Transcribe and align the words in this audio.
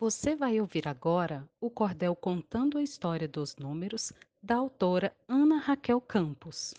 Você 0.00 0.36
vai 0.36 0.60
ouvir 0.60 0.86
agora 0.86 1.44
o 1.60 1.68
Cordel 1.68 2.14
contando 2.14 2.78
a 2.78 2.82
história 2.82 3.26
dos 3.26 3.56
números 3.56 4.12
da 4.40 4.54
autora 4.54 5.12
Ana 5.26 5.58
Raquel 5.58 6.00
Campos. 6.00 6.72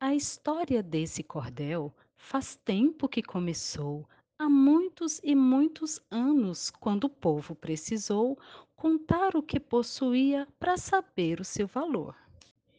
A 0.00 0.12
história 0.16 0.82
desse 0.82 1.22
cordel 1.22 1.94
faz 2.16 2.56
tempo 2.64 3.08
que 3.08 3.22
começou, 3.22 4.04
há 4.36 4.48
muitos 4.48 5.20
e 5.22 5.36
muitos 5.36 6.00
anos, 6.10 6.68
quando 6.68 7.04
o 7.04 7.08
povo 7.08 7.54
precisou 7.54 8.36
contar 8.74 9.36
o 9.36 9.42
que 9.42 9.60
possuía 9.60 10.48
para 10.58 10.76
saber 10.76 11.40
o 11.40 11.44
seu 11.44 11.68
valor. 11.68 12.16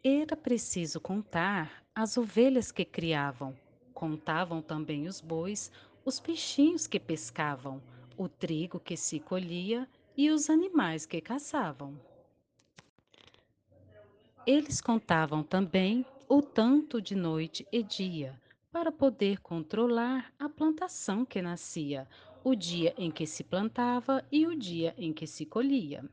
Era 0.03 0.35
preciso 0.35 0.99
contar 0.99 1.81
as 1.95 2.17
ovelhas 2.17 2.73
que 2.73 2.83
criavam, 2.83 3.57
contavam 3.93 4.61
também 4.61 5.07
os 5.07 5.21
bois, 5.21 5.71
os 6.07 6.21
peixinhos 6.21 6.87
que 6.87 7.01
pescavam, 7.01 7.83
o 8.17 8.29
trigo 8.29 8.79
que 8.79 8.95
se 8.95 9.19
colhia 9.19 9.85
e 10.15 10.31
os 10.31 10.49
animais 10.49 11.05
que 11.05 11.19
caçavam. 11.19 11.99
Eles 14.45 14.79
contavam 14.79 15.43
também 15.43 16.05
o 16.29 16.41
tanto 16.41 17.01
de 17.01 17.13
noite 17.13 17.67
e 17.73 17.83
dia, 17.83 18.41
para 18.71 18.89
poder 18.89 19.41
controlar 19.41 20.33
a 20.39 20.47
plantação 20.47 21.25
que 21.25 21.41
nascia, 21.41 22.07
o 22.41 22.55
dia 22.55 22.93
em 22.97 23.11
que 23.11 23.27
se 23.27 23.43
plantava 23.43 24.23
e 24.31 24.47
o 24.47 24.57
dia 24.57 24.95
em 24.97 25.11
que 25.11 25.27
se 25.27 25.45
colhia. 25.45 26.09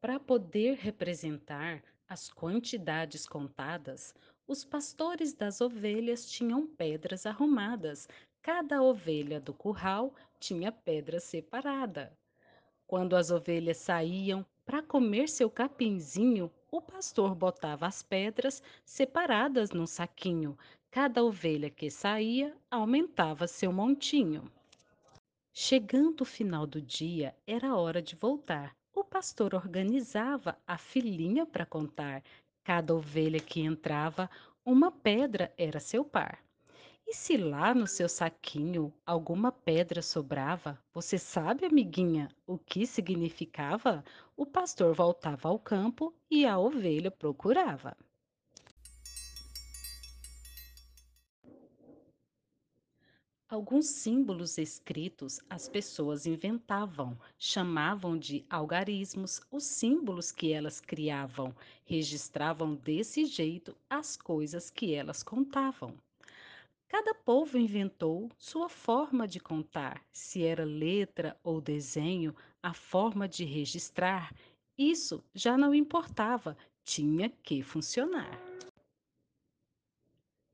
Para 0.00 0.18
poder 0.18 0.74
representar 0.74 1.84
as 2.08 2.30
quantidades 2.30 3.26
contadas, 3.26 4.14
os 4.46 4.64
pastores 4.64 5.32
das 5.32 5.60
ovelhas 5.60 6.30
tinham 6.30 6.66
pedras 6.66 7.26
arrumadas. 7.26 8.08
Cada 8.42 8.82
ovelha 8.82 9.40
do 9.40 9.54
curral 9.54 10.14
tinha 10.38 10.70
pedra 10.70 11.18
separada. 11.18 12.12
Quando 12.86 13.16
as 13.16 13.30
ovelhas 13.30 13.78
saíam 13.78 14.44
para 14.66 14.82
comer 14.82 15.28
seu 15.28 15.50
capinzinho, 15.50 16.52
o 16.70 16.80
pastor 16.80 17.34
botava 17.34 17.86
as 17.86 18.02
pedras 18.02 18.62
separadas 18.84 19.70
num 19.70 19.86
saquinho. 19.86 20.58
Cada 20.90 21.24
ovelha 21.24 21.70
que 21.70 21.90
saía 21.90 22.54
aumentava 22.70 23.46
seu 23.46 23.72
montinho. 23.72 24.50
Chegando 25.52 26.20
o 26.22 26.26
final 26.26 26.66
do 26.66 26.82
dia, 26.82 27.34
era 27.46 27.76
hora 27.76 28.02
de 28.02 28.14
voltar. 28.16 28.76
O 29.04 29.06
pastor 29.06 29.54
organizava 29.54 30.56
a 30.66 30.78
filinha 30.78 31.44
para 31.44 31.66
contar. 31.66 32.22
Cada 32.64 32.94
ovelha 32.94 33.38
que 33.38 33.60
entrava, 33.60 34.30
uma 34.64 34.90
pedra 34.90 35.52
era 35.58 35.78
seu 35.78 36.02
par. 36.06 36.42
E 37.06 37.12
se 37.12 37.36
lá 37.36 37.74
no 37.74 37.86
seu 37.86 38.08
saquinho 38.08 38.94
alguma 39.04 39.52
pedra 39.52 40.00
sobrava, 40.00 40.82
você 40.90 41.18
sabe, 41.18 41.66
amiguinha, 41.66 42.30
o 42.46 42.56
que 42.56 42.86
significava? 42.86 44.02
O 44.34 44.46
pastor 44.46 44.94
voltava 44.94 45.50
ao 45.50 45.58
campo 45.58 46.14
e 46.30 46.46
a 46.46 46.58
ovelha 46.58 47.10
procurava. 47.10 47.94
Alguns 53.54 53.86
símbolos 53.86 54.58
escritos 54.58 55.38
as 55.48 55.68
pessoas 55.68 56.26
inventavam, 56.26 57.16
chamavam 57.38 58.18
de 58.18 58.44
algarismos 58.50 59.40
os 59.48 59.62
símbolos 59.62 60.32
que 60.32 60.52
elas 60.52 60.80
criavam, 60.80 61.54
registravam 61.84 62.74
desse 62.74 63.24
jeito 63.24 63.72
as 63.88 64.16
coisas 64.16 64.70
que 64.70 64.92
elas 64.92 65.22
contavam. 65.22 65.94
Cada 66.88 67.14
povo 67.14 67.56
inventou 67.56 68.28
sua 68.36 68.68
forma 68.68 69.24
de 69.24 69.38
contar, 69.38 70.04
se 70.10 70.42
era 70.42 70.64
letra 70.64 71.38
ou 71.44 71.60
desenho, 71.60 72.34
a 72.60 72.74
forma 72.74 73.28
de 73.28 73.44
registrar. 73.44 74.34
Isso 74.76 75.22
já 75.32 75.56
não 75.56 75.72
importava, 75.72 76.56
tinha 76.82 77.30
que 77.30 77.62
funcionar. 77.62 78.36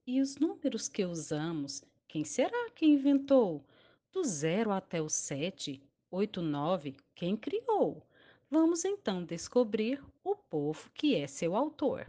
E 0.07 0.21
os 0.21 0.37
números 0.37 0.87
que 0.87 1.05
usamos, 1.05 1.83
quem 2.11 2.25
será 2.25 2.69
que 2.75 2.85
inventou? 2.85 3.65
Do 4.11 4.25
zero 4.25 4.73
até 4.73 5.01
o 5.01 5.09
sete, 5.09 5.81
oito, 6.11 6.43
nove, 6.43 6.97
quem 7.15 7.37
criou? 7.37 8.03
Vamos 8.51 8.85
então 8.85 9.25
descobrir 9.25 10.03
o 10.25 10.35
povo 10.35 10.91
que 10.93 11.15
é 11.15 11.29
seu 11.29 11.55
autor. 11.55 12.05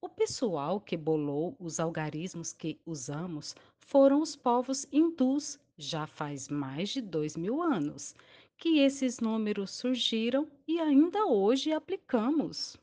O 0.00 0.08
pessoal 0.08 0.80
que 0.80 0.96
bolou 0.96 1.54
os 1.60 1.78
algarismos 1.78 2.54
que 2.54 2.80
usamos 2.86 3.54
foram 3.78 4.22
os 4.22 4.34
povos 4.34 4.86
hindus, 4.90 5.60
já 5.76 6.06
faz 6.06 6.48
mais 6.48 6.88
de 6.88 7.02
dois 7.02 7.36
mil 7.36 7.60
anos, 7.60 8.14
que 8.56 8.78
esses 8.78 9.20
números 9.20 9.70
surgiram 9.70 10.48
e 10.66 10.80
ainda 10.80 11.26
hoje 11.26 11.74
aplicamos. 11.74 12.78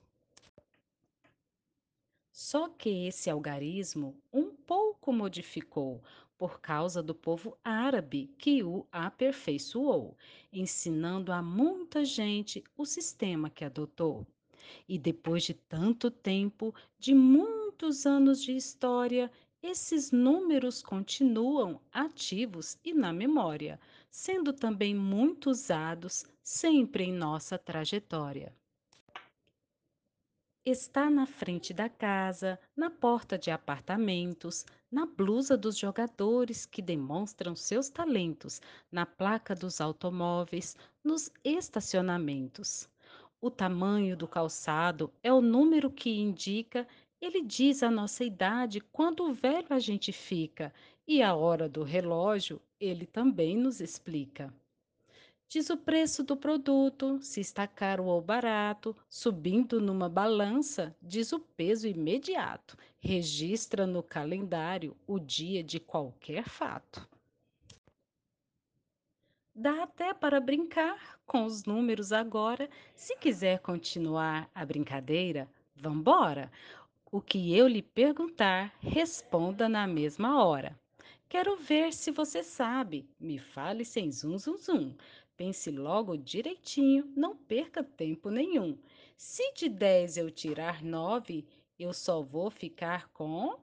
Só 2.31 2.69
que 2.69 3.08
esse 3.08 3.31
algarismo 3.31 4.16
um 4.31 4.52
pouco 4.52 5.12
modificou 5.12 6.00
por 6.38 6.62
causa 6.62 7.02
do 7.02 7.16
povo 7.16 7.58
árabe 7.64 8.31
que 8.38 8.64
o 8.64 8.86
aperfeiçoou, 8.92 10.16
ensinando 10.53 11.31
a 11.31 11.42
muita 11.42 12.06
gente 12.06 12.64
o 12.78 12.86
sistema 12.86 13.50
que 13.50 13.66
adotou. 13.66 14.25
E 14.88 15.00
depois 15.00 15.44
de 15.44 15.53
tanto 15.53 16.12
tempo, 16.12 16.74
de 17.00 17.14
muitos 17.16 18.06
anos 18.06 18.44
de 18.44 18.56
história, 18.56 19.31
esses 19.64 20.12
números 20.12 20.84
continuam 20.84 21.81
ativos 21.92 22.78
e 22.84 22.94
na 22.94 23.12
memória, 23.12 23.80
sendo 24.09 24.54
também 24.54 24.94
muito 24.94 25.50
usados 25.50 26.25
sempre 26.44 27.04
em 27.06 27.14
nossa 27.14 27.58
trajetória. 27.58 28.54
Está 30.69 31.09
na 31.09 31.25
frente 31.25 31.73
da 31.73 31.88
casa, 31.88 32.59
na 32.75 32.89
porta 32.89 33.38
de 33.38 33.50
apartamentos, 33.50 34.66
na 34.91 35.05
blusa 35.05 35.55
dos 35.55 35.78
jogadores 35.78 36.66
que 36.66 36.81
demonstram 36.81 37.55
seus 37.55 37.89
talentos, 37.89 38.61
na 38.91 39.06
placa 39.06 39.56
dos 39.56 39.79
automóveis, 39.79 40.75
nos 41.01 41.31
estacionamentos. 41.41 42.89
O 43.39 43.50
tamanho 43.50 44.17
do 44.17 44.27
calçado 44.27 45.09
é 45.23 45.31
o 45.31 45.39
número 45.39 45.89
que 45.89 46.09
indica, 46.09 46.85
ele 47.22 47.41
diz 47.41 47.81
a 47.81 47.89
nossa 47.89 48.25
idade, 48.25 48.81
quando 48.91 49.31
velho 49.31 49.67
a 49.69 49.79
gente 49.79 50.11
fica, 50.11 50.73
e 51.07 51.23
a 51.23 51.33
hora 51.33 51.69
do 51.69 51.81
relógio 51.81 52.61
ele 52.77 53.06
também 53.06 53.56
nos 53.56 53.79
explica. 53.79 54.53
Diz 55.50 55.69
o 55.69 55.78
preço 55.78 56.25
do 56.25 56.35
produto, 56.35 57.19
se 57.22 57.40
está 57.40 57.66
caro 57.66 58.03
ou 58.03 58.22
barato, 58.22 58.94
subindo 59.08 59.80
numa 59.80 60.09
balança, 60.09 60.94
diz 61.02 61.31
o 61.31 61.40
peso 61.40 61.88
imediato, 61.88 62.78
registra 63.00 63.88
no 63.88 64.03
calendário 64.03 64.94
o 65.07 65.18
dia 65.18 65.63
de 65.63 65.80
qualquer 65.80 66.50
fato. 66.50 67.07
Dá 69.56 69.84
até 69.84 70.13
para 70.13 70.41
brincar 70.41 71.18
com 71.25 71.46
os 71.46 71.63
números 71.63 72.12
agora. 72.12 72.69
Se 72.94 73.16
quiser 73.16 73.59
continuar 73.59 74.50
a 74.53 74.66
brincadeira, 74.66 75.50
vambora! 75.74 76.52
O 77.09 77.22
que 77.22 77.57
eu 77.57 77.69
lhe 77.69 77.81
perguntar, 77.81 78.75
responda 78.81 79.69
na 79.69 79.88
mesma 79.88 80.44
hora. 80.44 80.78
Quero 81.30 81.56
ver 81.56 81.94
se 81.94 82.12
você 82.12 82.44
sabe. 82.44 83.09
Me 83.19 83.40
fale 83.40 83.84
sem 83.84 84.12
zum 84.12 84.38
zum 84.38 84.57
zum. 84.57 84.96
Pense 85.38 85.70
logo 85.70 86.18
direitinho, 86.18 87.14
não 87.16 87.38
perca 87.38 87.84
tempo 87.84 88.31
nenhum. 88.31 88.75
Se 89.16 89.53
de 89.53 89.70
10 89.70 90.18
eu 90.18 90.31
tirar 90.31 90.84
9, 90.84 91.45
eu 91.78 91.94
só 91.94 92.24
vou 92.24 92.50
ficar 92.50 93.07
com. 93.10 93.56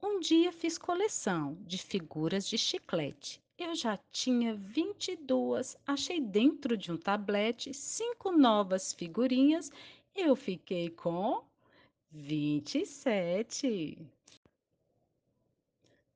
Um 0.00 0.20
dia 0.20 0.52
fiz 0.52 0.78
coleção 0.78 1.58
de 1.62 1.78
figuras 1.78 2.48
de 2.48 2.56
chiclete. 2.56 3.42
Eu 3.58 3.74
já 3.74 3.98
tinha 4.12 4.54
22, 4.54 5.76
achei 5.84 6.20
dentro 6.20 6.76
de 6.76 6.92
um 6.92 6.96
tablete 6.96 7.74
cinco 7.74 8.30
novas 8.30 8.92
figurinhas. 8.92 9.68
Eu 10.14 10.36
fiquei 10.36 10.90
com 10.90 11.42
27. 12.12 13.98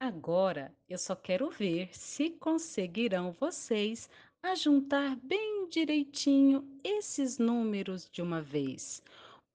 Agora 0.03 0.75
eu 0.89 0.97
só 0.97 1.15
quero 1.15 1.51
ver 1.51 1.95
se 1.95 2.31
conseguirão 2.31 3.33
vocês 3.33 4.09
a 4.43 4.55
juntar 4.55 5.15
bem 5.17 5.69
direitinho 5.69 6.67
esses 6.83 7.37
números 7.37 8.09
de 8.11 8.23
uma 8.23 8.41
vez. 8.41 9.03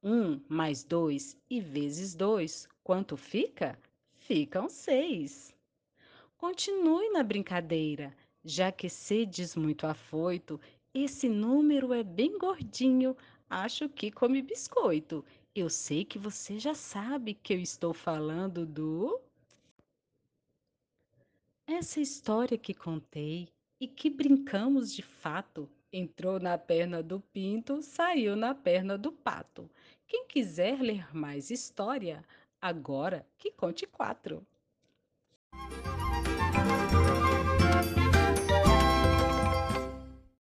Um 0.04 0.40
mais 0.48 0.84
dois 0.84 1.36
e 1.50 1.60
vezes 1.60 2.14
dois, 2.14 2.70
quanto 2.84 3.18
fica? 3.18 3.76
Ficam 4.14 4.70
seis. 4.70 5.52
Continue 6.38 7.10
na 7.10 7.24
brincadeira, 7.24 8.16
já 8.44 8.72
que 8.72 8.88
sedes 8.88 9.56
muito 9.56 9.88
afoito, 9.88 10.62
esse 10.94 11.28
número 11.28 11.92
é 11.92 12.04
bem 12.04 12.38
gordinho, 12.38 13.18
acho 13.50 13.90
que 13.90 14.12
come 14.12 14.44
biscoito. 14.44 15.26
Eu 15.56 15.72
sei 15.72 16.06
que 16.06 16.20
você 16.20 16.60
já 16.60 16.76
sabe 16.76 17.34
que 17.34 17.52
eu 17.52 17.60
estou 17.60 17.96
falando 17.96 18.64
do 18.64 19.20
Essa 21.78 22.00
história 22.00 22.58
que 22.58 22.74
contei 22.74 23.50
e 23.82 23.86
que 23.86 24.10
brincamos 24.10 24.94
de 24.94 25.02
fato 25.02 25.70
entrou 25.92 26.40
na 26.40 26.58
perna 26.58 27.04
do 27.04 27.20
pinto, 27.20 27.82
saiu 27.82 28.34
na 28.34 28.56
perna 28.56 28.98
do 28.98 29.12
pato. 29.12 29.70
Quem 30.08 30.26
quiser 30.26 30.80
ler 30.80 31.14
mais 31.14 31.52
história, 31.52 32.24
agora 32.62 33.28
que 33.38 33.52
conte 33.52 33.86
quatro. 33.86 34.48